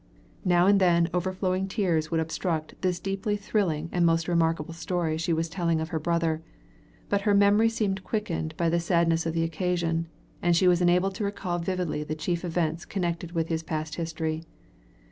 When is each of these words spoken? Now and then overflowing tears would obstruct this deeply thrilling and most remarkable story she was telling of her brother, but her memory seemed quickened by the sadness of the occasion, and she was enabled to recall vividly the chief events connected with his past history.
Now 0.45 0.65
and 0.65 0.79
then 0.81 1.09
overflowing 1.13 1.67
tears 1.67 2.09
would 2.09 2.19
obstruct 2.19 2.73
this 2.81 2.99
deeply 2.99 3.37
thrilling 3.37 3.87
and 3.91 4.03
most 4.03 4.27
remarkable 4.27 4.73
story 4.73 5.15
she 5.19 5.31
was 5.31 5.47
telling 5.47 5.79
of 5.79 5.89
her 5.89 5.99
brother, 5.99 6.41
but 7.07 7.21
her 7.21 7.35
memory 7.35 7.69
seemed 7.69 8.03
quickened 8.03 8.57
by 8.57 8.67
the 8.67 8.79
sadness 8.79 9.27
of 9.27 9.35
the 9.35 9.43
occasion, 9.43 10.07
and 10.41 10.55
she 10.57 10.67
was 10.67 10.81
enabled 10.81 11.13
to 11.17 11.23
recall 11.23 11.59
vividly 11.59 12.03
the 12.03 12.15
chief 12.15 12.43
events 12.43 12.83
connected 12.83 13.33
with 13.33 13.49
his 13.49 13.61
past 13.61 13.93
history. 13.93 14.41